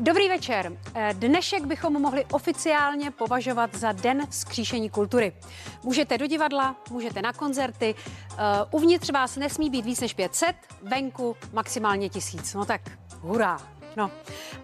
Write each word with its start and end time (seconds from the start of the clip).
Dobrý 0.00 0.28
večer. 0.28 0.72
Eh, 0.94 1.14
dnešek 1.18 1.64
bychom 1.64 2.02
mohli 2.02 2.24
oficiálně 2.24 3.10
považovat 3.10 3.74
za 3.74 3.92
Den 3.92 4.26
vzkříšení 4.30 4.90
kultury. 4.90 5.32
Můžete 5.82 6.18
do 6.18 6.26
divadla, 6.26 6.76
můžete 6.90 7.22
na 7.22 7.32
koncerty, 7.32 7.94
eh, 7.94 8.36
uvnitř 8.70 9.10
vás 9.10 9.36
nesmí 9.36 9.70
být 9.70 9.84
víc 9.84 10.00
než 10.00 10.14
500, 10.14 10.56
venku 10.82 11.36
maximálně 11.52 12.08
tisíc. 12.08 12.54
No 12.54 12.64
tak 12.64 12.80
hurá. 13.20 13.58
No 13.96 14.10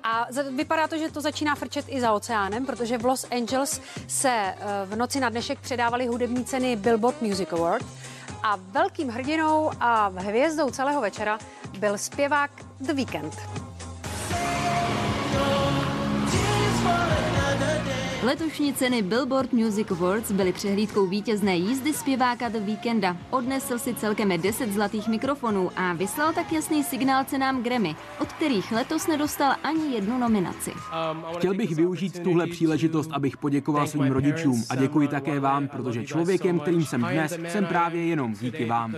a 0.03 0.27
vypadá 0.51 0.89
to, 0.89 0.99
že 0.99 1.11
to 1.11 1.21
začíná 1.21 1.55
frčet 1.55 1.85
i 1.89 2.01
za 2.01 2.12
oceánem, 2.12 2.66
protože 2.66 2.98
v 2.98 3.05
Los 3.05 3.27
Angeles 3.30 3.80
se 4.09 4.30
eh, 4.30 4.57
v 4.87 4.96
noci 4.96 5.21
na 5.21 5.29
dnešek 5.29 5.61
předávaly 5.61 6.07
hudební 6.07 6.45
ceny 6.45 6.77
Billboard 6.77 7.23
Music 7.23 7.53
Award 7.53 7.87
a 8.43 8.57
velkým 8.57 9.09
hrdinou 9.09 9.71
a 9.80 10.12
hvězdou 10.16 10.71
celého 10.71 11.01
večera 11.01 11.39
byl 11.79 11.98
zpěvák 11.98 12.51
The 12.80 12.93
Weeknd. 12.93 13.64
Letošní 18.25 18.75
ceny 18.75 19.03
Billboard 19.03 19.53
Music 19.53 19.91
Awards 19.91 20.32
byly 20.32 20.53
přehlídkou 20.53 21.07
vítězné 21.07 21.57
jízdy 21.57 21.93
zpěváka 21.93 22.49
The 22.49 22.59
Weekenda. 22.59 23.17
Odnesl 23.31 23.79
si 23.79 23.95
celkem 23.95 24.41
10 24.43 24.73
zlatých 24.73 25.09
mikrofonů 25.09 25.71
a 25.77 25.93
vyslal 25.93 26.32
tak 26.32 26.53
jasný 26.53 26.85
signál 26.85 27.25
cenám 27.25 27.63
Grammy, 27.63 27.96
od 28.21 28.32
kterých 28.32 28.73
letos 28.73 29.07
nedostal 29.07 29.55
ani 29.63 29.95
jednu 29.95 30.18
nominaci. 30.18 30.73
Chtěl 31.39 31.55
bych 31.55 31.75
využít 31.77 32.23
tuhle 32.23 32.47
příležitost, 32.47 33.11
abych 33.12 33.37
poděkoval 33.37 33.87
svým 33.87 34.12
rodičům 34.12 34.65
a 34.70 34.77
děkuji 34.77 35.09
také 35.09 35.41
vám, 35.41 35.69
protože 35.69 36.05
člověkem, 36.05 36.61
kterým 36.61 36.84
jsem 36.84 37.03
dnes, 37.03 37.39
jsem 37.48 37.67
právě 37.67 38.06
jenom 38.06 38.34
díky 38.34 38.65
vám. 38.65 38.95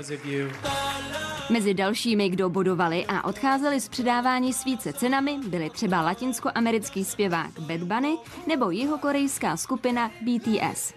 Mezi 1.50 1.74
dalšími, 1.74 2.28
kdo 2.28 2.50
bodovali 2.50 3.06
a 3.09 3.24
odcházeli 3.24 3.80
z 3.80 3.88
předávání 3.88 4.52
svíce 4.52 4.92
cenami, 4.92 5.38
byli 5.48 5.70
třeba 5.70 6.02
latinskoamerický 6.02 7.05
zpěvák 7.05 7.60
Bad 7.60 7.80
Bunny 7.82 8.16
nebo 8.47 8.70
jihokorejská 8.70 9.56
skupina 9.56 10.11
BTS. 10.22 10.94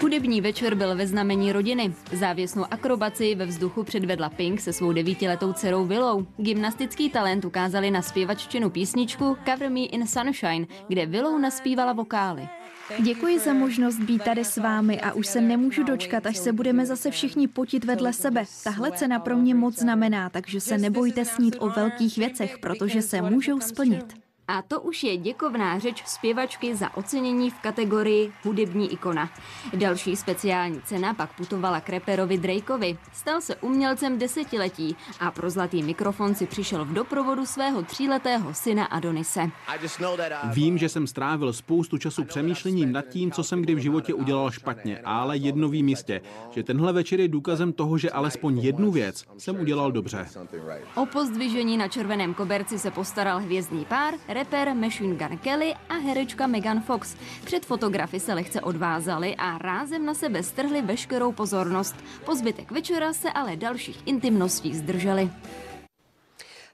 Hudební 0.00 0.40
večer 0.40 0.74
byl 0.74 0.96
ve 0.96 1.06
znamení 1.06 1.52
rodiny. 1.52 1.94
Závěsnou 2.12 2.64
akrobaci 2.70 3.34
ve 3.34 3.46
vzduchu 3.46 3.84
předvedla 3.84 4.28
Pink 4.28 4.60
se 4.60 4.72
svou 4.72 4.92
devítiletou 4.92 5.52
dcerou 5.52 5.86
Willou. 5.86 6.26
Gymnastický 6.36 7.10
talent 7.10 7.44
ukázali 7.44 7.90
na 7.90 8.02
zpěvaččinu 8.02 8.70
písničku 8.70 9.36
Cover 9.44 9.70
Me 9.70 9.80
in 9.80 10.06
Sunshine, 10.06 10.66
kde 10.88 11.06
Willow 11.06 11.40
naspívala 11.40 11.92
vokály. 11.92 12.48
Děkuji 12.98 13.38
za 13.38 13.54
možnost 13.54 13.98
být 13.98 14.22
tady 14.24 14.44
s 14.44 14.56
vámi 14.56 15.00
a 15.00 15.12
už 15.12 15.26
se 15.26 15.40
nemůžu 15.40 15.82
dočkat, 15.82 16.26
až 16.26 16.36
se 16.36 16.52
budeme 16.52 16.86
zase 16.86 17.10
všichni 17.10 17.48
potit 17.48 17.84
vedle 17.84 18.12
sebe. 18.12 18.44
Tahle 18.64 18.92
cena 18.92 19.18
pro 19.18 19.36
mě 19.36 19.54
moc 19.54 19.78
znamená, 19.78 20.30
takže 20.30 20.60
se 20.60 20.78
nebojte 20.78 21.24
snít 21.24 21.56
o 21.58 21.68
velkých 21.68 22.18
věcech, 22.18 22.58
protože 22.58 23.02
se 23.02 23.22
můžou 23.22 23.60
splnit. 23.60 24.27
A 24.50 24.62
to 24.62 24.80
už 24.80 25.02
je 25.02 25.16
děkovná 25.16 25.78
řeč 25.78 26.02
zpěvačky 26.06 26.76
za 26.76 26.96
ocenění 26.96 27.50
v 27.50 27.58
kategorii 27.58 28.32
hudební 28.44 28.92
ikona. 28.92 29.30
Další 29.74 30.16
speciální 30.16 30.82
cena 30.82 31.14
pak 31.14 31.36
putovala 31.36 31.80
k 31.80 31.88
reperovi 31.88 32.38
Drakeovi. 32.38 32.98
Stal 33.12 33.40
se 33.40 33.56
umělcem 33.56 34.18
desetiletí 34.18 34.96
a 35.20 35.30
pro 35.30 35.50
zlatý 35.50 35.82
mikrofon 35.82 36.34
si 36.34 36.46
přišel 36.46 36.84
v 36.84 36.92
doprovodu 36.92 37.46
svého 37.46 37.82
tříletého 37.82 38.54
syna 38.54 38.84
Adonise. 38.84 39.50
Vím, 40.52 40.78
že 40.78 40.88
jsem 40.88 41.06
strávil 41.06 41.52
spoustu 41.52 41.98
času 41.98 42.24
přemýšlením 42.24 42.92
nad 42.92 43.08
tím, 43.08 43.32
co 43.32 43.44
jsem 43.44 43.62
kdy 43.62 43.74
v 43.74 43.78
životě 43.78 44.14
udělal 44.14 44.50
špatně, 44.50 44.98
ale 45.04 45.36
jedno 45.36 45.68
vím 45.68 45.88
jistě, 45.88 46.20
že 46.50 46.62
tenhle 46.62 46.92
večer 46.92 47.20
je 47.20 47.28
důkazem 47.28 47.72
toho, 47.72 47.98
že 47.98 48.10
alespoň 48.10 48.58
jednu 48.58 48.90
věc 48.90 49.24
jsem 49.38 49.60
udělal 49.60 49.92
dobře. 49.92 50.26
O 50.94 51.06
pozdvižení 51.06 51.76
na 51.76 51.88
červeném 51.88 52.34
koberci 52.34 52.78
se 52.78 52.90
postaral 52.90 53.38
hvězdný 53.38 53.84
pár, 53.84 54.14
reper 54.38 54.74
Machine 54.74 55.16
Gun 55.16 55.38
Kelly 55.38 55.74
a 55.88 55.94
herečka 55.94 56.46
Megan 56.46 56.80
Fox. 56.80 57.16
Před 57.44 57.66
fotografy 57.66 58.20
se 58.20 58.34
lehce 58.34 58.60
odvázali 58.60 59.36
a 59.36 59.58
rázem 59.58 60.06
na 60.06 60.14
sebe 60.14 60.42
strhli 60.42 60.82
veškerou 60.82 61.32
pozornost. 61.32 61.96
Po 62.24 62.34
zbytek 62.34 62.70
večera 62.70 63.12
se 63.12 63.32
ale 63.32 63.56
dalších 63.56 64.06
intimností 64.06 64.74
zdrželi. 64.74 65.30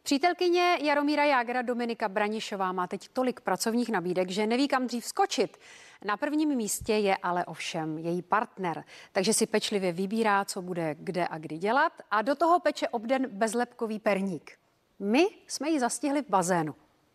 Přítelkyně 0.02 0.78
Jaromíra 0.82 1.24
Jágra 1.24 1.62
Dominika 1.62 2.08
Branišová 2.08 2.72
má 2.72 2.86
teď 2.86 3.08
tolik 3.08 3.40
pracovních 3.40 3.88
nabídek, 3.88 4.30
že 4.30 4.46
neví 4.46 4.68
kam 4.68 4.86
dřív 4.86 5.04
skočit. 5.04 5.56
Na 6.04 6.16
prvním 6.16 6.48
místě 6.48 6.92
je 6.92 7.16
ale 7.16 7.44
ovšem 7.44 7.98
její 7.98 8.22
partner, 8.22 8.84
takže 9.12 9.32
si 9.32 9.46
pečlivě 9.46 9.92
vybírá, 9.92 10.44
co 10.44 10.62
bude 10.62 10.96
kde 10.98 11.28
a 11.28 11.38
kdy 11.38 11.58
dělat 11.58 11.92
a 12.10 12.22
do 12.22 12.34
toho 12.34 12.60
peče 12.60 12.88
obden 12.88 13.26
bezlepkový 13.28 13.98
perník. 13.98 14.52
My 14.98 15.26
jsme 15.46 15.70
ji 15.70 15.80
zastihli 15.80 16.22
v 16.22 16.28
bazénu 16.28 16.74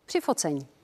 při 0.09 0.22
focení. 0.22 0.78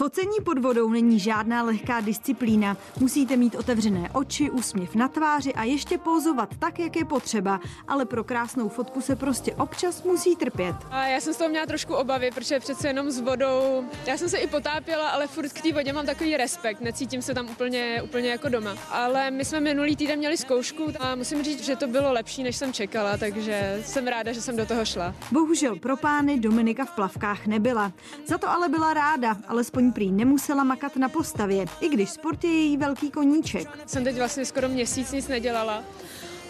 Focení 0.00 0.36
pod 0.44 0.58
vodou 0.58 0.90
není 0.90 1.18
žádná 1.18 1.62
lehká 1.62 2.00
disciplína. 2.00 2.76
Musíte 3.00 3.36
mít 3.36 3.54
otevřené 3.54 4.10
oči, 4.12 4.50
úsměv 4.50 4.94
na 4.94 5.08
tváři 5.08 5.54
a 5.54 5.64
ještě 5.64 5.98
pozovat 5.98 6.48
tak, 6.58 6.78
jak 6.78 6.96
je 6.96 7.04
potřeba. 7.04 7.60
Ale 7.88 8.04
pro 8.04 8.24
krásnou 8.24 8.68
fotku 8.68 9.00
se 9.00 9.16
prostě 9.16 9.54
občas 9.54 10.02
musí 10.02 10.36
trpět. 10.36 10.76
A 10.90 11.06
já 11.06 11.20
jsem 11.20 11.34
z 11.34 11.36
toho 11.36 11.50
měla 11.50 11.66
trošku 11.66 11.94
obavy, 11.94 12.30
protože 12.34 12.60
přece 12.60 12.88
jenom 12.88 13.10
s 13.10 13.20
vodou. 13.20 13.84
Já 14.06 14.16
jsem 14.16 14.28
se 14.28 14.38
i 14.38 14.46
potápěla, 14.46 15.08
ale 15.08 15.26
furt 15.26 15.52
k 15.52 15.62
té 15.62 15.72
vodě 15.72 15.92
mám 15.92 16.06
takový 16.06 16.36
respekt. 16.36 16.80
Necítím 16.80 17.22
se 17.22 17.34
tam 17.34 17.48
úplně, 17.48 18.02
úplně 18.04 18.30
jako 18.30 18.48
doma. 18.48 18.76
Ale 18.90 19.30
my 19.30 19.44
jsme 19.44 19.60
minulý 19.60 19.96
týden 19.96 20.18
měli 20.18 20.36
zkoušku 20.36 20.92
a 21.00 21.14
musím 21.14 21.42
říct, 21.42 21.64
že 21.64 21.76
to 21.76 21.86
bylo 21.86 22.12
lepší, 22.12 22.42
než 22.42 22.56
jsem 22.56 22.72
čekala, 22.72 23.16
takže 23.16 23.82
jsem 23.84 24.06
ráda, 24.06 24.32
že 24.32 24.42
jsem 24.42 24.56
do 24.56 24.66
toho 24.66 24.84
šla. 24.84 25.14
Bohužel 25.32 25.76
pro 25.76 25.96
pány 25.96 26.40
Dominika 26.40 26.84
v 26.84 26.90
plavkách 26.90 27.46
nebyla. 27.46 27.92
Za 28.26 28.38
to 28.38 28.50
ale 28.50 28.68
byla 28.68 28.94
ráda, 28.94 29.36
alespoň 29.48 29.89
prý 29.92 30.12
nemusela 30.12 30.64
makat 30.64 30.96
na 30.96 31.08
postavě, 31.08 31.64
i 31.80 31.88
když 31.88 32.10
sport 32.10 32.44
je 32.44 32.50
její 32.50 32.76
velký 32.76 33.10
koníček. 33.10 33.68
Jsem 33.86 34.04
teď 34.04 34.16
vlastně 34.16 34.44
skoro 34.44 34.68
měsíc 34.68 35.12
nic 35.12 35.28
nedělala. 35.28 35.84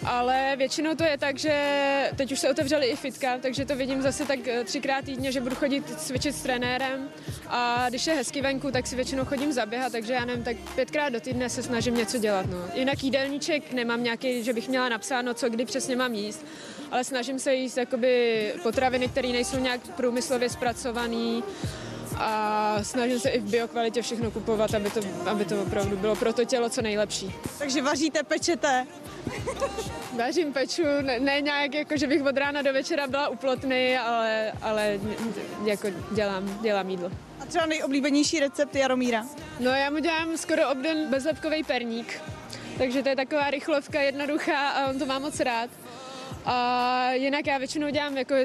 Ale 0.05 0.55
většinou 0.57 0.95
to 0.95 1.03
je 1.03 1.17
tak, 1.17 1.37
že 1.37 1.53
teď 2.15 2.31
už 2.31 2.39
se 2.39 2.49
otevřely 2.49 2.85
i 2.85 2.95
fitka, 2.95 3.37
takže 3.41 3.65
to 3.65 3.75
vidím 3.75 4.01
zase 4.01 4.25
tak 4.25 4.47
eh, 4.47 4.63
třikrát 4.63 5.05
týdně, 5.05 5.31
že 5.31 5.41
budu 5.41 5.55
chodit 5.55 5.99
cvičit 5.99 6.35
s 6.35 6.41
trenérem 6.41 7.09
a 7.47 7.89
když 7.89 8.07
je 8.07 8.13
hezky 8.13 8.41
venku, 8.41 8.71
tak 8.71 8.87
si 8.87 8.95
většinou 8.95 9.25
chodím 9.25 9.51
zaběhat, 9.51 9.91
takže 9.91 10.13
já 10.13 10.25
nevím, 10.25 10.43
tak 10.43 10.57
pětkrát 10.75 11.13
do 11.13 11.19
týdne 11.19 11.49
se 11.49 11.63
snažím 11.63 11.95
něco 11.95 12.17
dělat. 12.17 12.45
No. 12.49 12.57
Jinak 12.73 13.03
jídelníček 13.03 13.73
nemám 13.73 14.03
nějaký, 14.03 14.43
že 14.43 14.53
bych 14.53 14.69
měla 14.69 14.89
napsáno, 14.89 15.33
co 15.33 15.49
kdy 15.49 15.65
přesně 15.65 15.95
mám 15.95 16.13
jíst, 16.13 16.45
ale 16.91 17.03
snažím 17.03 17.39
se 17.39 17.55
jíst 17.55 17.77
jakoby 17.77 18.53
potraviny, 18.63 19.07
které 19.07 19.27
nejsou 19.27 19.59
nějak 19.59 19.81
průmyslově 19.95 20.49
zpracované 20.49 21.41
a 22.21 22.77
snažím 22.83 23.19
se 23.19 23.29
i 23.29 23.39
v 23.39 23.49
biokvalitě 23.49 24.01
všechno 24.01 24.31
kupovat, 24.31 24.73
aby 24.73 24.89
to, 24.89 24.99
aby 25.25 25.45
to 25.45 25.61
opravdu 25.61 25.97
bylo 25.97 26.15
pro 26.15 26.33
to 26.33 26.45
tělo 26.45 26.69
co 26.69 26.81
nejlepší. 26.81 27.33
Takže 27.59 27.81
vaříte, 27.81 28.23
pečete? 28.23 28.87
Vařím, 30.17 30.53
peču, 30.53 30.83
ne, 31.01 31.19
ne 31.19 31.41
nějak 31.41 31.73
jako, 31.73 31.97
že 31.97 32.07
bych 32.07 32.23
od 32.23 32.37
rána 32.37 32.61
do 32.61 32.73
večera 32.73 33.07
byla 33.07 33.27
uplotný, 33.27 33.97
ale, 33.97 34.51
ale 34.61 34.99
jako 35.65 35.87
dělám, 36.11 36.59
dělám 36.61 36.89
jídlo. 36.89 37.11
A 37.39 37.45
třeba 37.45 37.65
nejoblíbenější 37.65 38.39
recept 38.39 38.75
Jaromíra? 38.75 39.25
No 39.59 39.71
já 39.71 39.89
mu 39.89 39.99
dělám 39.99 40.37
skoro 40.37 40.69
obden 40.69 41.09
bezlepkový 41.09 41.63
perník, 41.63 42.21
takže 42.77 43.03
to 43.03 43.09
je 43.09 43.15
taková 43.15 43.49
rychlovka, 43.49 44.01
jednoduchá 44.01 44.69
a 44.69 44.87
on 44.89 44.99
to 44.99 45.05
má 45.05 45.19
moc 45.19 45.39
rád. 45.39 45.69
A 46.45 47.11
jinak 47.11 47.47
já 47.47 47.57
většinou 47.57 47.89
dělám 47.89 48.17
jako 48.17 48.35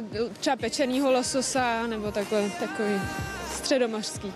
třeba 0.41 0.56
pečenýho 0.56 1.12
lososa 1.12 1.86
nebo 1.86 2.12
takový, 2.12 2.53
takový 2.60 3.00
středomořský. 3.56 4.32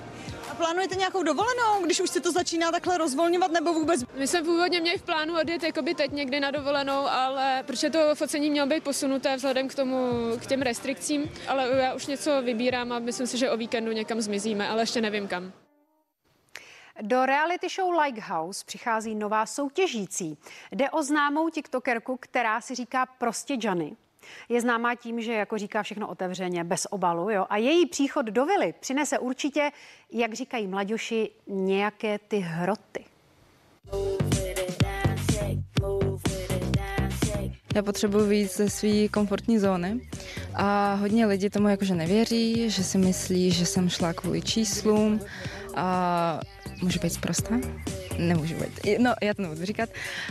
A 0.51 0.55
plánujete 0.55 0.95
nějakou 0.95 1.23
dovolenou, 1.23 1.85
když 1.85 2.01
už 2.01 2.11
se 2.11 2.21
to 2.21 2.33
začíná 2.33 2.73
takhle 2.73 2.99
rozvolňovat, 2.99 3.51
nebo 3.53 3.73
vůbec? 3.73 4.05
My 4.15 4.27
jsme 4.27 4.43
původně 4.43 4.81
měli 4.81 4.99
v 4.99 5.03
plánu 5.03 5.41
odjet 5.41 5.63
jakoby 5.63 5.95
teď 5.95 6.13
někdy 6.13 6.41
na 6.41 6.51
dovolenou, 6.51 7.07
ale 7.07 7.63
protože 7.67 7.91
to 7.91 8.15
focení 8.15 8.51
mělo 8.51 8.67
být 8.67 8.85
posunuté 8.85 9.37
vzhledem 9.37 9.69
k 9.69 9.75
tomu, 9.75 9.97
k 10.41 10.47
těm 10.47 10.63
restrikcím, 10.63 11.31
ale 11.49 11.69
já 11.69 11.95
už 11.95 12.07
něco 12.07 12.43
vybírám 12.43 12.93
a 12.93 12.99
myslím 12.99 13.27
si, 13.27 13.39
že 13.39 13.51
o 13.51 13.57
víkendu 13.57 13.93
někam 13.93 14.21
zmizíme, 14.21 14.69
ale 14.69 14.83
ještě 14.83 15.01
nevím 15.01 15.29
kam. 15.29 15.53
Do 17.03 17.27
reality 17.27 17.69
show 17.69 18.01
Like 18.01 18.21
House 18.21 18.65
přichází 18.67 19.15
nová 19.15 19.47
soutěžící. 19.47 20.39
Jde 20.73 20.91
o 20.91 21.03
známou 21.03 21.51
tiktokerku, 21.51 22.17
která 22.21 22.61
si 22.61 22.75
říká 22.75 23.07
prostě 23.07 23.57
Johnny. 23.61 23.97
Je 24.49 24.61
známá 24.61 24.95
tím, 24.95 25.21
že 25.21 25.33
jako 25.33 25.59
říká 25.59 25.83
všechno 25.83 26.09
otevřeně, 26.09 26.65
bez 26.65 26.87
obalu. 26.91 27.31
Jo? 27.31 27.47
A 27.49 27.57
její 27.57 27.87
příchod 27.87 28.27
do 28.27 28.47
vily 28.47 28.75
přinese 28.81 29.19
určitě, 29.19 29.71
jak 30.13 30.35
říkají 30.35 30.67
mladoši, 30.67 31.31
nějaké 31.47 32.19
ty 32.19 32.39
hroty. 32.39 33.05
Já 37.75 37.83
potřebuji 37.83 38.29
víc 38.29 38.57
ze 38.57 38.71
své 38.71 39.09
komfortní 39.09 39.59
zóny 39.59 40.09
a 40.55 40.95
hodně 40.95 41.27
lidí 41.27 41.51
tomu 41.51 41.69
jakože 41.69 41.95
nevěří, 41.95 42.71
že 42.71 42.85
si 42.85 42.99
myslí, 42.99 43.51
že 43.51 43.67
jsem 43.67 43.89
šla 43.89 44.13
kvůli 44.13 44.43
číslům 44.43 45.21
a 45.75 46.41
může 46.83 46.99
být 46.99 47.11
zprostá. 47.11 47.55
Nemůžu 48.19 48.55
být. 48.55 48.99
No, 48.99 49.15
já 49.23 49.35
to 49.35 49.43
nebudu 49.43 49.65
říkat. 49.65 49.89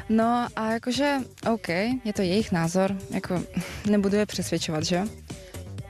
No 0.09 0.47
a 0.55 0.71
jakože, 0.71 1.17
OK, 1.53 1.69
je 1.69 2.13
to 2.15 2.21
jejich 2.21 2.51
názor, 2.51 2.95
jako 3.09 3.43
nebudu 3.89 4.15
je 4.17 4.25
přesvědčovat, 4.25 4.83
že? 4.83 5.03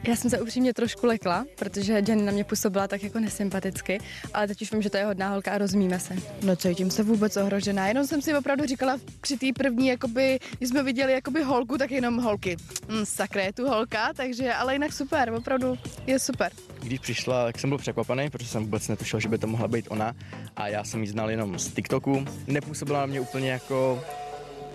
Já 0.04 0.16
jsem 0.16 0.30
se 0.30 0.42
upřímně 0.42 0.74
trošku 0.74 1.06
lekla, 1.06 1.46
protože 1.56 1.94
Jenny 1.94 2.24
na 2.24 2.32
mě 2.32 2.44
působila 2.44 2.88
tak 2.88 3.04
jako 3.04 3.20
nesympaticky, 3.20 4.00
ale 4.34 4.48
teď 4.48 4.62
už 4.62 4.72
vím, 4.72 4.82
že 4.82 4.90
to 4.90 4.98
je 4.98 5.06
hodná 5.06 5.30
holka 5.30 5.52
a 5.52 5.58
rozumíme 5.58 6.00
se. 6.00 6.16
No 6.44 6.56
cítím 6.56 6.92
se 6.92 7.04
vůbec 7.04 7.38
ohrožená, 7.38 7.88
jenom 7.88 8.08
jsem 8.08 8.22
si 8.22 8.36
opravdu 8.36 8.66
říkala 8.66 8.98
při 9.22 9.38
té 9.38 9.48
první, 9.56 9.88
jakoby, 9.88 10.40
když 10.58 10.70
jsme 10.70 10.84
viděli 10.84 11.14
jakoby 11.14 11.44
holku, 11.44 11.78
tak 11.78 11.92
jenom 11.92 12.18
holky. 12.18 12.58
Mm, 12.88 13.06
sakra 13.06 13.42
je 13.42 13.54
tu 13.54 13.68
holka, 13.68 14.14
takže 14.14 14.54
ale 14.54 14.74
jinak 14.74 14.94
super, 14.94 15.34
opravdu 15.34 15.78
je 16.08 16.20
super. 16.20 16.52
Když 16.80 17.00
přišla, 17.00 17.46
tak 17.46 17.60
jsem 17.60 17.70
byl 17.70 17.78
překvapený, 17.78 18.30
protože 18.30 18.48
jsem 18.48 18.64
vůbec 18.64 18.88
netušil, 18.88 19.20
že 19.20 19.30
by 19.30 19.38
to 19.38 19.48
mohla 19.48 19.68
být 19.68 19.86
ona 19.90 20.16
a 20.56 20.68
já 20.68 20.84
jsem 20.84 21.02
ji 21.02 21.08
znal 21.08 21.32
jenom 21.32 21.60
z 21.60 21.68
TikToku. 21.68 22.26
Nepůsobila 22.48 23.00
na 23.00 23.06
mě 23.06 23.22
úplně 23.22 23.52
jako 23.52 24.04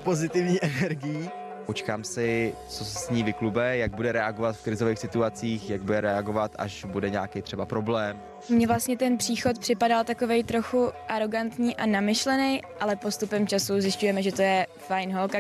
pozitivní 0.05 0.59
energií. 0.63 1.29
Počkám 1.67 2.05
si, 2.05 2.55
co 2.69 2.85
se 2.85 2.99
s 2.99 3.11
ní 3.11 3.23
vyklube, 3.23 3.77
jak 3.77 3.95
bude 3.95 4.13
reagovat 4.13 4.57
v 4.57 4.63
krizových 4.65 4.99
situacích, 4.99 5.71
jak 5.71 5.83
bude 5.83 6.01
reagovat, 6.01 6.53
až 6.59 6.85
bude 6.85 7.11
nějaký 7.11 7.43
třeba 7.43 7.67
problém. 7.67 8.21
Mně 8.49 8.67
vlastně 8.67 8.97
ten 8.97 9.19
příchod 9.19 9.59
připadal 9.59 10.05
takovej 10.05 10.45
trochu 10.45 10.91
arrogantní 11.09 11.77
a 11.77 11.87
namyšlený, 11.87 12.63
ale 12.81 12.97
postupem 12.97 13.47
času 13.47 13.81
zjišťujeme, 13.81 14.23
že 14.23 14.33
to 14.33 14.43
je 14.43 14.67
fajn 14.79 15.13
holka. 15.13 15.39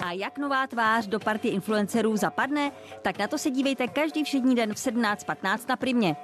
A 0.00 0.12
jak 0.12 0.38
nová 0.38 0.66
tvář 0.66 1.06
do 1.06 1.20
party 1.20 1.48
influencerů 1.48 2.16
zapadne? 2.16 2.72
Tak 3.02 3.18
na 3.18 3.28
to 3.28 3.38
se 3.38 3.50
dívejte 3.50 3.88
každý 3.88 4.24
všední 4.24 4.54
den 4.54 4.74
v 4.74 4.76
17.15 4.76 5.58
na 5.68 5.76
Primě. 5.76 6.16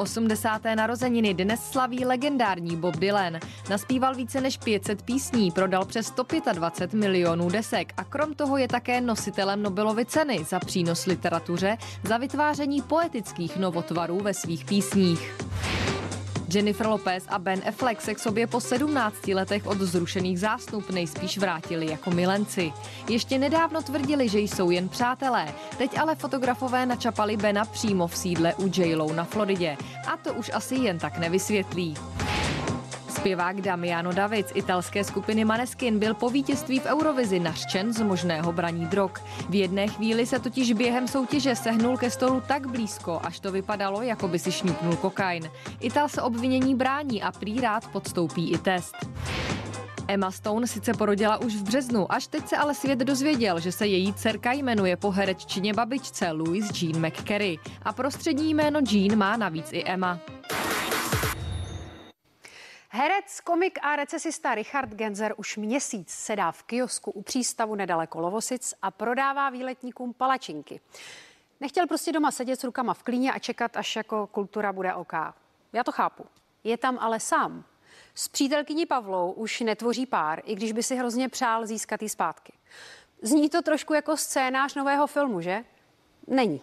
80. 0.00 0.62
narozeniny 0.74 1.34
dnes 1.34 1.60
slaví 1.70 2.04
legendární 2.04 2.76
Bob 2.76 2.96
Dylan. 2.96 3.38
Naspíval 3.70 4.14
více 4.14 4.40
než 4.40 4.56
500 4.56 5.02
písní, 5.02 5.50
prodal 5.50 5.84
přes 5.84 6.06
125 6.06 7.00
milionů 7.00 7.50
desek 7.50 7.92
a 7.96 8.04
krom 8.04 8.34
toho 8.34 8.56
je 8.56 8.68
také 8.68 9.00
nositelem 9.00 9.62
Nobelovy 9.62 10.04
ceny 10.04 10.44
za 10.44 10.58
přínos 10.58 11.06
literatuře 11.06 11.76
za 12.04 12.18
vytváření 12.18 12.82
poetických 12.82 13.56
novotvarů 13.56 14.18
ve 14.18 14.34
svých 14.34 14.64
písních. 14.64 15.34
Jennifer 16.52 16.86
Lopez 16.86 17.24
a 17.28 17.38
Ben 17.38 17.62
Affleck 17.68 18.00
se 18.00 18.14
k 18.14 18.18
sobě 18.18 18.46
po 18.46 18.60
17 18.60 19.28
letech 19.28 19.66
od 19.66 19.78
zrušených 19.78 20.40
zástup 20.40 20.90
nejspíš 20.90 21.38
vrátili 21.38 21.86
jako 21.86 22.10
milenci. 22.10 22.72
Ještě 23.08 23.38
nedávno 23.38 23.82
tvrdili, 23.82 24.28
že 24.28 24.40
jsou 24.40 24.70
jen 24.70 24.88
přátelé, 24.88 25.54
teď 25.78 25.98
ale 25.98 26.14
fotografové 26.14 26.86
načapali 26.86 27.36
Bena 27.36 27.64
přímo 27.64 28.06
v 28.06 28.16
sídle 28.16 28.54
u 28.54 28.66
j 28.66 28.96
na 29.14 29.24
Floridě. 29.24 29.76
A 30.06 30.16
to 30.16 30.34
už 30.34 30.50
asi 30.54 30.74
jen 30.74 30.98
tak 30.98 31.18
nevysvětlí. 31.18 31.94
Zpěvák 33.20 33.60
Damiano 33.60 34.12
David 34.12 34.48
z 34.48 34.52
italské 34.54 35.04
skupiny 35.04 35.44
Maneskin 35.44 35.98
byl 35.98 36.14
po 36.14 36.30
vítězství 36.30 36.80
v 36.80 36.86
Eurovizi 36.86 37.40
nařčen 37.40 37.92
z 37.92 38.02
možného 38.02 38.52
braní 38.52 38.86
drog. 38.86 39.10
V 39.48 39.54
jedné 39.54 39.88
chvíli 39.88 40.26
se 40.26 40.38
totiž 40.38 40.72
během 40.72 41.08
soutěže 41.08 41.56
sehnul 41.56 41.96
ke 41.96 42.10
stolu 42.10 42.42
tak 42.48 42.66
blízko, 42.66 43.20
až 43.24 43.40
to 43.40 43.52
vypadalo, 43.52 44.02
jako 44.02 44.28
by 44.28 44.38
si 44.38 44.52
šňupnul 44.52 44.96
kokain. 44.96 45.50
Ital 45.80 46.08
se 46.08 46.22
obvinění 46.22 46.74
brání 46.74 47.22
a 47.22 47.32
prý 47.32 47.60
rád 47.60 47.88
podstoupí 47.92 48.52
i 48.52 48.58
test. 48.58 48.96
Emma 50.08 50.30
Stone 50.30 50.66
sice 50.66 50.94
porodila 50.94 51.40
už 51.40 51.54
v 51.54 51.62
březnu, 51.62 52.12
až 52.12 52.26
teď 52.26 52.48
se 52.48 52.56
ale 52.56 52.74
svět 52.74 52.98
dozvěděl, 52.98 53.60
že 53.60 53.72
se 53.72 53.86
její 53.86 54.12
dcerka 54.14 54.52
jmenuje 54.52 54.96
po 54.96 55.10
hereččině 55.10 55.74
babičce 55.74 56.30
Louise 56.30 56.72
Jean 56.80 57.06
McCary 57.06 57.58
a 57.82 57.92
prostřední 57.92 58.54
jméno 58.54 58.80
Jean 58.90 59.18
má 59.18 59.36
navíc 59.36 59.72
i 59.72 59.84
Emma. 59.86 60.20
Herec, 63.00 63.40
komik 63.40 63.78
a 63.82 63.96
recesista 63.96 64.54
Richard 64.54 64.90
Genzer 64.90 65.34
už 65.36 65.56
měsíc 65.56 66.10
sedá 66.10 66.52
v 66.52 66.62
kiosku 66.62 67.10
u 67.10 67.22
přístavu 67.22 67.74
nedaleko 67.74 68.20
Lovosic 68.20 68.74
a 68.82 68.90
prodává 68.90 69.50
výletníkům 69.50 70.14
palačinky. 70.14 70.80
Nechtěl 71.60 71.86
prostě 71.86 72.12
doma 72.12 72.30
sedět 72.30 72.60
s 72.60 72.64
rukama 72.64 72.94
v 72.94 73.02
klíně 73.02 73.32
a 73.32 73.38
čekat, 73.38 73.76
až 73.76 73.96
jako 73.96 74.26
kultura 74.26 74.72
bude 74.72 74.94
OK. 74.94 75.12
Já 75.72 75.84
to 75.84 75.92
chápu. 75.92 76.26
Je 76.64 76.76
tam 76.76 76.98
ale 76.98 77.20
sám. 77.20 77.64
S 78.14 78.28
přítelkyní 78.28 78.86
Pavlou 78.86 79.32
už 79.32 79.60
netvoří 79.60 80.06
pár, 80.06 80.42
i 80.44 80.54
když 80.54 80.72
by 80.72 80.82
si 80.82 80.96
hrozně 80.96 81.28
přál 81.28 81.66
získat 81.66 82.02
jí 82.02 82.08
zpátky. 82.08 82.52
Zní 83.22 83.50
to 83.50 83.62
trošku 83.62 83.94
jako 83.94 84.16
scénář 84.16 84.74
nového 84.74 85.06
filmu, 85.06 85.40
že? 85.40 85.64
Není. 86.26 86.62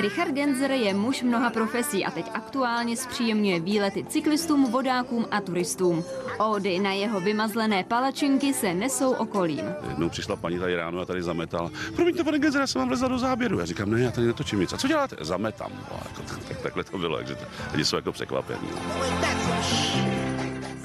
Richard 0.00 0.32
Genzer 0.32 0.70
je 0.70 0.94
muž 0.94 1.22
mnoha 1.22 1.50
profesí 1.50 2.04
a 2.04 2.10
teď 2.10 2.26
aktuálně 2.34 2.96
zpříjemňuje 2.96 3.60
výlety 3.60 4.04
cyklistům, 4.04 4.70
vodákům 4.70 5.26
a 5.30 5.40
turistům. 5.40 6.04
Ody 6.38 6.78
na 6.78 6.92
jeho 6.92 7.20
vymazlené 7.20 7.84
palačinky 7.84 8.54
se 8.54 8.74
nesou 8.74 9.12
okolím. 9.12 9.64
Jednou 9.88 10.08
přišla 10.08 10.36
paní 10.36 10.58
tady 10.58 10.76
ráno 10.76 11.00
a 11.00 11.04
tady 11.04 11.22
zametala. 11.22 11.70
Promiňte, 11.96 12.24
pane 12.24 12.38
Genzer, 12.38 12.60
já 12.60 12.66
jsem 12.66 12.78
vám 12.78 12.88
vlezla 12.88 13.08
do 13.08 13.18
záběru. 13.18 13.58
Já 13.58 13.66
říkám, 13.66 13.90
ne, 13.90 14.00
já 14.00 14.10
tady 14.10 14.26
netočím 14.26 14.60
nic. 14.60 14.72
A 14.72 14.76
co 14.76 14.88
děláte? 14.88 15.16
Zametám. 15.20 15.72
No, 15.72 16.00
jako, 16.08 16.22
tak, 16.22 16.44
tak, 16.48 16.60
takhle 16.60 16.84
to 16.84 16.98
bylo, 16.98 17.16
takže 17.16 17.36
lidi 17.72 17.84
jsou 17.84 17.96
jako 17.96 18.12
překvapení. 18.12 18.68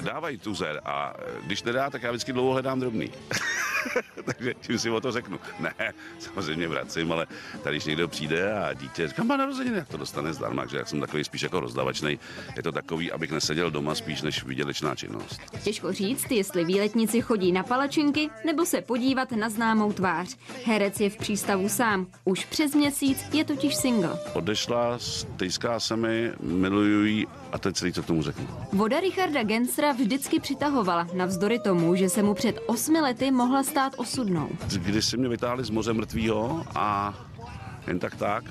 Dávají 0.02 0.38
tuzer 0.38 0.82
a 0.86 1.14
když 1.46 1.64
nedá, 1.64 1.90
tak 1.90 2.04
já 2.04 2.12
vždycky 2.12 2.34
dlouho 2.34 2.52
hledám 2.52 2.80
drobný. 2.80 3.12
Takže 4.26 4.54
tím 4.54 4.80
si 4.80 4.90
o 4.90 5.02
to 5.02 5.12
řeknu. 5.12 5.40
Ne, 5.60 5.94
samozřejmě 6.20 6.68
vracím, 6.68 7.12
ale 7.12 7.28
tady, 7.64 7.76
když 7.76 7.86
někdo 7.86 8.08
přijde 8.08 8.54
a 8.54 8.74
dítě 8.74 9.08
říká, 9.08 9.24
má 9.24 9.38
narozeniny, 9.38 9.78
jak 9.78 9.88
to 9.88 9.98
dostane 9.98 10.34
zdarma, 10.34 10.62
takže 10.62 10.78
já 10.78 10.86
jsem 10.86 11.00
takový 11.00 11.24
spíš 11.24 11.42
jako 11.42 11.60
rozdavačný. 11.60 12.20
Je 12.56 12.64
to 12.64 12.72
takový, 12.72 13.12
abych 13.12 13.32
neseděl 13.32 13.72
doma 13.72 13.96
spíš 13.96 14.22
než 14.22 14.44
výdělečná 14.44 14.96
činnost. 14.96 15.42
Těžko 15.64 15.92
říct, 15.94 16.32
jestli 16.32 16.66
výletníci 16.66 17.22
chodí 17.22 17.52
na 17.52 17.64
palačinky 17.64 18.30
nebo 18.46 18.66
se 18.66 18.82
podívat 18.82 19.32
na 19.32 19.50
známou 19.50 19.94
tvář. 19.94 20.36
Herec 20.66 21.00
je 21.00 21.10
v 21.10 21.18
přístavu 21.18 21.70
sám. 21.70 22.08
Už 22.26 22.46
přes 22.46 22.76
měsíc 22.76 23.26
je 23.34 23.46
totiž 23.46 23.76
single. 23.76 24.20
Odešla, 24.34 25.00
stejská 25.00 25.80
se 25.80 25.96
mi, 25.96 26.32
miluju 26.40 27.28
a 27.52 27.58
teď 27.58 27.76
celý, 27.76 27.94
co 27.94 28.04
k 28.04 28.06
tomu 28.06 28.22
řeknu. 28.22 28.48
Voda 28.74 29.00
Richarda 29.00 29.44
Gensra 29.44 29.92
vždycky 29.92 30.40
přitahovala, 30.40 31.08
navzdory 31.14 31.60
tomu, 31.60 31.96
že 31.96 32.10
se 32.10 32.24
mu 32.24 32.34
před 32.34 32.60
osmi 32.66 33.02
lety 33.02 33.32
mohla 33.32 33.64
stát 33.76 33.94
osudnou. 33.98 34.50
Když 34.78 35.06
si 35.06 35.18
mě 35.18 35.28
vytáhli 35.28 35.64
z 35.64 35.70
moře 35.70 35.94
mrtvýho 35.94 36.64
a 36.76 37.14
jen 37.88 38.00
tak 38.00 38.16
tak, 38.16 38.44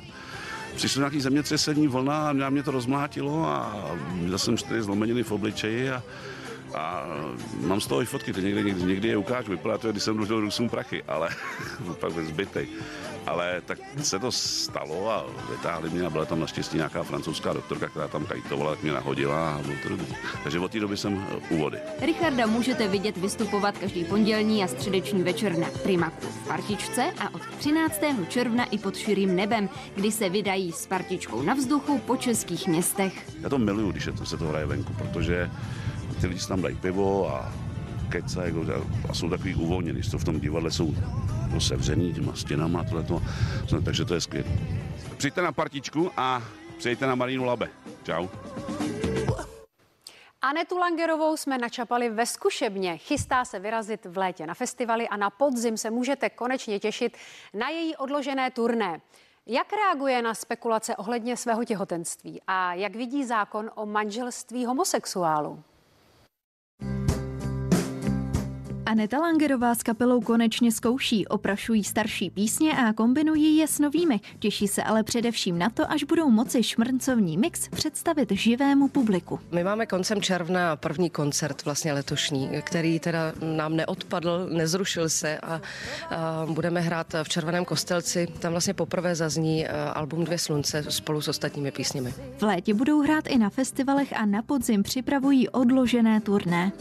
přišlo 0.77 1.01
nějaký 1.01 1.21
zemětřesení, 1.21 1.89
vlna 1.89 2.29
a 2.29 2.51
mě, 2.51 2.63
to 2.63 2.71
rozmlátilo 2.71 3.47
a 3.47 3.97
měl 4.13 4.39
jsem 4.39 4.57
čtyři 4.57 4.83
zlomeniny 4.83 5.23
v 5.23 5.33
obličeji 5.33 5.91
a 5.91 6.03
a 6.75 7.07
mám 7.61 7.81
z 7.81 7.87
toho 7.87 8.03
i 8.03 8.07
fotky, 8.07 8.33
ty 8.33 8.43
někdy, 8.43 8.65
někdy, 8.65 8.83
někdy 8.83 9.09
je 9.09 9.17
ukážu, 9.17 9.51
vypadá 9.51 9.79
to, 9.79 9.93
když 9.93 10.03
jsem 10.03 10.17
dlužil 10.17 10.41
Rusům 10.41 10.69
prachy, 10.69 11.03
ale 11.03 11.29
pak 12.01 12.13
zbytej 12.13 12.69
ale 13.27 13.61
tak 13.67 13.79
se 14.03 14.19
to 14.19 14.33
stalo 14.33 15.11
a 15.11 15.25
vytáhli 15.51 15.91
mě 15.91 16.07
a 16.07 16.11
byla 16.11 16.25
tam 16.25 16.41
naštěstí 16.41 16.77
nějaká 16.77 17.03
francouzská 17.03 17.53
doktorka, 17.53 17.89
která 17.89 18.09
tam 18.09 18.27
kajtovala, 18.27 18.71
tak 18.71 18.83
mě 18.83 18.93
nahodila 18.93 19.55
a 19.55 19.63
bylo 19.63 19.75
to 19.83 19.89
dobrý. 19.89 20.07
Takže 20.43 20.59
od 20.61 20.73
té 20.73 20.81
doby 20.81 20.97
jsem 20.97 21.27
u 21.51 21.59
vody. 21.59 21.79
Richarda 22.01 22.47
můžete 22.47 22.89
vidět 22.89 23.17
vystupovat 23.17 23.79
každý 23.79 24.05
pondělní 24.05 24.65
a 24.65 24.67
středeční 24.67 25.23
večer 25.23 25.59
na 25.59 25.67
Primaku 25.83 26.27
v 26.27 26.49
Partičce 26.49 27.13
a 27.19 27.35
od 27.35 27.43
13. 27.59 28.01
června 28.29 28.65
i 28.65 28.79
pod 28.79 28.97
širým 28.97 29.37
nebem, 29.37 29.69
kdy 29.95 30.13
se 30.13 30.29
vydají 30.29 30.73
s 30.73 30.87
partičkou 30.87 31.43
na 31.43 31.55
vzduchu 31.55 31.99
po 31.99 32.17
českých 32.17 32.69
městech. 32.69 33.31
Já 33.41 33.49
to 33.49 33.59
miluju, 33.59 33.93
když 33.93 34.07
je 34.07 34.13
to, 34.13 34.27
se 34.27 34.37
to 34.37 34.45
hraje 34.45 34.67
venku, 34.67 34.93
protože 34.93 35.51
ty 36.21 36.27
lidi 36.27 36.41
tam 36.49 36.63
dají 36.63 36.77
pivo 36.77 37.35
a 37.35 37.53
kecají 38.09 38.55
a 39.09 39.15
jsou 39.15 39.31
takový 39.31 39.55
uvolnění, 39.55 40.03
jsou 40.03 40.19
v 40.19 40.25
tom 40.25 40.41
divadle 40.41 40.71
jsou 40.71 40.95
no, 41.55 41.61
sevřený 41.61 42.13
těma 42.13 42.35
stěnama 42.35 42.85
tohleto, 42.85 43.23
takže 43.85 44.05
to 44.05 44.15
je 44.15 44.21
skvělé. 44.21 44.49
Přijďte 45.17 45.43
na 45.43 45.53
partičku 45.53 46.11
a 46.17 46.43
přijďte 46.79 47.07
na 47.07 47.15
Marínu 47.15 47.45
Labe. 47.45 47.69
Čau. 48.03 48.27
Anetu 50.43 50.79
Langerovou 50.79 51.37
jsme 51.37 51.59
načapali 51.59 52.11
ve 52.11 52.27
zkušebně. 52.27 52.97
Chystá 52.97 53.45
se 53.45 53.59
vyrazit 53.59 54.07
v 54.07 54.19
létě 54.19 54.47
na 54.47 54.55
festivaly 54.55 55.09
a 55.09 55.17
na 55.17 55.31
podzim 55.31 55.77
se 55.77 55.91
můžete 55.91 56.31
konečně 56.31 56.81
těšit 56.81 57.17
na 57.55 57.69
její 57.69 57.97
odložené 57.97 58.51
turné. 58.51 59.01
Jak 59.47 59.73
reaguje 59.73 60.23
na 60.23 60.35
spekulace 60.35 60.97
ohledně 60.97 61.37
svého 61.37 61.65
těhotenství 61.65 62.41
a 62.47 62.75
jak 62.75 62.97
vidí 62.97 63.25
zákon 63.25 63.71
o 63.75 63.87
manželství 63.87 64.67
homosexuálů? 64.67 65.63
Aneta 68.87 69.19
Langerová 69.19 69.75
s 69.75 69.83
kapelou 69.83 70.21
konečně 70.21 70.73
zkouší, 70.73 71.27
oprašují 71.27 71.85
starší 71.85 72.31
písně 72.31 72.73
a 72.73 72.93
kombinují 72.93 73.57
je 73.57 73.69
s 73.69 73.79
novými. 73.79 74.21
Těší 74.39 74.69
se 74.69 74.83
ale 74.83 75.03
především 75.03 75.59
na 75.59 75.71
to, 75.71 75.91
až 75.91 76.05
budou 76.05 76.31
moci 76.31 76.63
šmrncovní 76.63 77.39
mix 77.39 77.69
představit 77.69 78.33
živému 78.33 78.89
publiku. 78.89 79.41
My 79.53 79.65
máme 79.65 79.87
koncem 79.87 80.23
června 80.23 80.77
první 80.77 81.11
koncert 81.11 81.65
vlastně 81.65 81.93
letošní, 81.93 82.51
který 82.63 83.01
teda 83.01 83.33
nám 83.57 83.77
neodpadl, 83.77 84.49
nezrušil 84.53 85.09
se 85.09 85.39
a, 85.39 85.61
a 86.11 86.47
budeme 86.51 86.81
hrát 86.81 87.15
v 87.23 87.29
Červeném 87.29 87.65
kostelci. 87.65 88.27
Tam 88.39 88.53
vlastně 88.53 88.75
poprvé 88.75 89.15
zazní 89.15 89.69
album 89.69 90.25
Dvě 90.25 90.39
slunce 90.39 90.85
spolu 90.89 91.21
s 91.21 91.29
ostatními 91.29 91.71
písněmi. 91.71 92.15
V 92.39 92.43
létě 92.43 92.75
budou 92.75 93.03
hrát 93.03 93.27
i 93.27 93.39
na 93.39 93.51
festivalech 93.51 94.13
a 94.17 94.27
na 94.27 94.43
podzim 94.43 94.83
připravují 94.83 95.49
odložené 95.49 96.21
turné. 96.21 96.73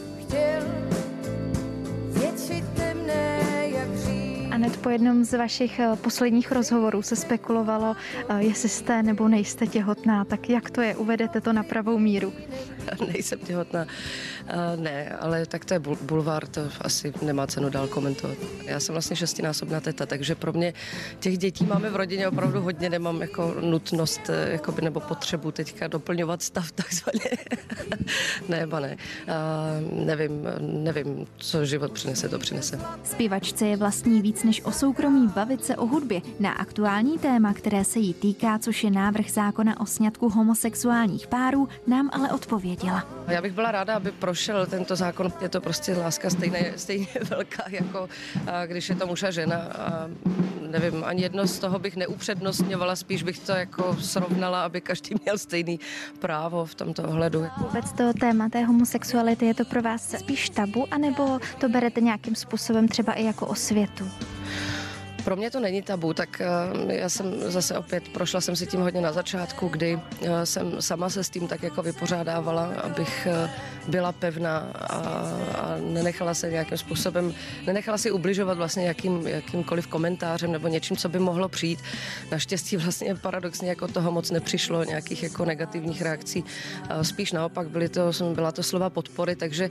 Anet, 4.64 4.76
po 4.76 4.90
jednom 4.90 5.24
z 5.24 5.34
vašich 5.34 5.78
eh, 5.78 5.96
posledních 5.96 6.52
rozhovorů 6.52 7.02
se 7.02 7.16
spekulovalo, 7.16 7.96
eh, 8.28 8.42
jestli 8.42 8.68
jste 8.68 9.02
nebo 9.02 9.28
nejste 9.28 9.66
těhotná. 9.66 10.24
Tak 10.24 10.50
jak 10.50 10.70
to 10.70 10.80
je? 10.80 10.96
Uvedete 10.96 11.40
to 11.40 11.52
na 11.52 11.62
pravou 11.62 11.98
míru? 11.98 12.32
Nejsem 13.12 13.38
těhotná. 13.38 13.86
Uh, 14.44 14.80
ne, 14.80 15.16
ale 15.20 15.46
tak 15.46 15.64
to 15.64 15.74
je 15.74 15.80
bulvár, 15.80 16.46
to 16.46 16.60
asi 16.80 17.12
nemá 17.22 17.46
cenu 17.46 17.70
dál 17.70 17.88
komentovat. 17.88 18.36
Já 18.64 18.80
jsem 18.80 18.92
vlastně 18.92 19.16
šestinásobná 19.16 19.80
teta, 19.80 20.06
takže 20.06 20.34
pro 20.34 20.52
mě 20.52 20.74
těch 21.20 21.38
dětí 21.38 21.64
máme 21.64 21.90
v 21.90 21.96
rodině 21.96 22.28
opravdu 22.28 22.60
hodně, 22.60 22.90
nemám 22.90 23.20
jako 23.20 23.54
nutnost 23.60 24.30
jakoby, 24.46 24.82
nebo 24.82 25.00
potřebu 25.00 25.50
teďka 25.50 25.88
doplňovat 25.88 26.42
stav 26.42 26.72
takzvaně. 26.72 27.30
ne, 28.48 28.66
ba 28.66 28.80
ne. 28.80 28.96
Uh, 29.28 30.04
nevím, 30.04 30.48
nevím, 30.60 31.26
co 31.36 31.64
život 31.64 31.92
přinese, 31.92 32.28
to 32.28 32.38
přinese. 32.38 32.80
Zpívačce 33.04 33.66
je 33.66 33.76
vlastní 33.76 34.22
víc 34.22 34.44
než 34.44 34.64
o 34.64 34.72
soukromí 34.72 35.28
bavit 35.28 35.64
se 35.64 35.76
o 35.76 35.86
hudbě. 35.86 36.20
Na 36.40 36.50
aktuální 36.50 37.18
téma, 37.18 37.54
které 37.54 37.84
se 37.84 37.98
jí 37.98 38.14
týká, 38.14 38.58
což 38.58 38.84
je 38.84 38.90
návrh 38.90 39.30
zákona 39.30 39.80
o 39.80 39.86
sňatku 39.86 40.28
homosexuálních 40.28 41.26
párů, 41.26 41.68
nám 41.86 42.10
ale 42.12 42.32
odpověděla. 42.32 43.08
Já 43.28 43.42
bych 43.42 43.52
byla 43.52 43.70
ráda, 43.72 43.96
aby 43.96 44.12
prošel 44.34 44.66
tento 44.66 44.96
zákon. 44.96 45.32
Je 45.40 45.48
to 45.48 45.60
prostě 45.60 45.94
láska 45.94 46.30
stejně, 46.30 46.72
stejně 46.76 47.06
velká, 47.22 47.62
jako 47.68 48.08
když 48.66 48.88
je 48.88 48.94
to 48.94 49.06
muž 49.06 49.22
a 49.22 49.30
žena. 49.30 49.56
A 49.56 50.08
nevím, 50.70 51.04
ani 51.04 51.22
jedno 51.22 51.46
z 51.46 51.58
toho 51.58 51.78
bych 51.78 51.96
neupřednostňovala, 51.96 52.96
spíš 52.96 53.22
bych 53.22 53.38
to 53.38 53.52
jako 53.52 53.96
srovnala, 54.00 54.64
aby 54.64 54.80
každý 54.80 55.14
měl 55.22 55.38
stejný 55.38 55.80
právo 56.18 56.66
v 56.66 56.74
tomto 56.74 57.02
ohledu. 57.02 57.46
Vůbec 57.58 57.92
to 57.92 58.12
téma 58.20 58.48
té 58.48 58.64
homosexuality, 58.64 59.46
je 59.46 59.54
to 59.54 59.64
pro 59.64 59.82
vás 59.82 60.14
spíš 60.18 60.50
tabu, 60.50 60.86
anebo 60.90 61.38
to 61.60 61.68
berete 61.68 62.00
nějakým 62.00 62.34
způsobem 62.34 62.88
třeba 62.88 63.12
i 63.12 63.24
jako 63.24 63.46
osvětu? 63.46 64.10
Pro 65.24 65.36
mě 65.36 65.50
to 65.50 65.60
není 65.60 65.82
tabu, 65.82 66.14
tak 66.14 66.40
eh, 66.40 66.94
já 66.94 67.08
jsem 67.08 67.50
zase 67.50 67.78
opět, 67.78 68.08
prošla 68.08 68.40
jsem 68.40 68.56
si 68.56 68.66
tím 68.66 68.80
hodně 68.80 69.00
na 69.00 69.12
začátku, 69.12 69.68
kdy 69.68 69.98
eh, 70.22 70.46
jsem 70.46 70.82
sama 70.82 71.10
se 71.10 71.24
s 71.24 71.30
tím 71.30 71.48
tak 71.48 71.62
jako 71.62 71.82
vypořádávala, 71.82 72.64
abych 72.82 73.26
eh, 73.30 73.50
byla 73.88 74.12
pevná 74.12 74.58
a, 74.74 74.96
a 75.58 75.76
nenechala 75.80 76.34
se 76.34 76.50
nějakým 76.50 76.78
způsobem, 76.78 77.34
nenechala 77.66 77.98
si 77.98 78.10
ubližovat 78.10 78.58
vlastně 78.58 78.86
jakým, 78.86 79.26
jakýmkoliv 79.26 79.86
komentářem 79.86 80.52
nebo 80.52 80.68
něčím, 80.68 80.96
co 80.96 81.08
by 81.08 81.18
mohlo 81.18 81.48
přijít. 81.48 81.78
Naštěstí 82.32 82.76
vlastně 82.76 83.14
paradoxně 83.14 83.68
jako 83.68 83.88
toho 83.88 84.12
moc 84.12 84.30
nepřišlo, 84.30 84.84
nějakých 84.84 85.22
jako 85.22 85.44
negativních 85.44 86.02
reakcí. 86.02 86.44
Spíš 87.02 87.32
naopak 87.32 87.68
byly 87.68 87.88
to, 87.88 88.10
byla 88.34 88.52
to 88.52 88.62
slova 88.62 88.90
podpory, 88.90 89.36
takže 89.36 89.70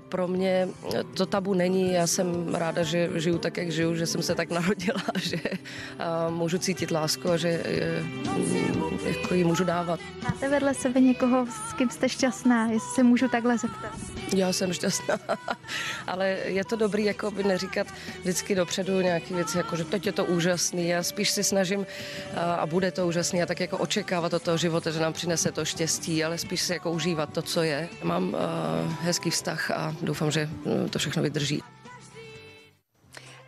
pro 0.00 0.28
mě 0.28 0.68
to 1.14 1.26
tabu 1.26 1.54
není. 1.54 1.92
Já 1.92 2.06
jsem 2.06 2.54
ráda, 2.54 2.82
že 2.82 3.10
žiju 3.14 3.38
tak, 3.38 3.56
jak 3.56 3.70
žiju, 3.70 3.94
že 3.94 4.06
jsem 4.06 4.22
se 4.22 4.34
tak 4.34 4.50
narodila, 4.50 5.02
že 5.22 5.36
můžu 6.30 6.58
cítit 6.58 6.90
lásku 6.90 7.30
a 7.30 7.36
že 7.36 7.62
jako 9.06 9.34
ji 9.34 9.44
můžu 9.44 9.64
dávat. 9.64 10.00
Máte 10.22 10.48
vedle 10.48 10.74
sebe 10.74 11.00
někoho, 11.00 11.46
s 11.70 11.72
kým 11.72 11.90
jste 11.90 12.08
šťastná, 12.08 12.66
jestli 12.66 12.94
se 12.94 13.02
můžu 13.02 13.28
takhle 13.28 13.58
zeptat? 13.58 14.21
Já 14.34 14.52
jsem 14.52 14.72
šťastná, 14.72 15.18
ale 16.06 16.28
je 16.28 16.64
to 16.64 16.76
dobrý 16.76 17.04
jako 17.04 17.30
by 17.30 17.44
neříkat 17.44 17.86
vždycky 18.20 18.54
dopředu 18.54 19.00
nějaké 19.00 19.34
věci, 19.34 19.58
jako 19.58 19.76
že 19.76 19.84
teď 19.84 20.06
je 20.06 20.12
to 20.12 20.24
úžasný. 20.24 20.88
Já 20.88 21.02
spíš 21.02 21.30
si 21.30 21.44
snažím 21.44 21.86
a 22.58 22.66
bude 22.66 22.90
to 22.90 23.06
úžasný 23.06 23.42
a 23.42 23.46
tak 23.46 23.60
jako 23.60 23.78
očekávat 23.78 24.34
od 24.34 24.42
toho 24.42 24.56
života, 24.56 24.90
že 24.90 25.00
nám 25.00 25.12
přinese 25.12 25.52
to 25.52 25.64
štěstí, 25.64 26.24
ale 26.24 26.38
spíš 26.38 26.60
si 26.60 26.72
jako 26.72 26.90
užívat 26.90 27.32
to, 27.32 27.42
co 27.42 27.62
je. 27.62 27.88
Mám 28.02 28.28
uh, 28.28 28.38
hezký 29.00 29.30
vztah 29.30 29.70
a 29.70 29.94
doufám, 30.02 30.30
že 30.30 30.46
mm, 30.46 30.88
to 30.88 30.98
všechno 30.98 31.22
vydrží. 31.22 31.62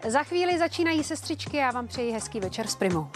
Za 0.08 0.22
chvíli 0.22 0.58
začínají 0.58 1.04
sestřičky, 1.04 1.56
já 1.56 1.70
vám 1.70 1.86
přeji 1.86 2.12
hezký 2.12 2.40
večer 2.40 2.66
s 2.66 2.76
Primou. 2.76 3.10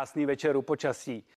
Krásný 0.00 0.26
večer 0.26 0.56
u 0.56 0.62
počasí. 0.62 1.24